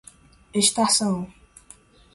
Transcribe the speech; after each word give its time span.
estação 0.61 1.15